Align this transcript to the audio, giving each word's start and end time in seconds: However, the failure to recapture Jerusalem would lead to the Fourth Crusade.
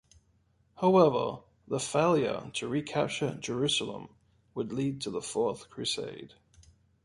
However, 0.77 1.43
the 1.67 1.79
failure 1.79 2.49
to 2.55 2.67
recapture 2.67 3.35
Jerusalem 3.39 4.09
would 4.55 4.73
lead 4.73 4.99
to 5.01 5.11
the 5.11 5.21
Fourth 5.21 5.69
Crusade. 5.69 6.33